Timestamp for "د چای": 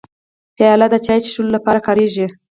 0.93-1.19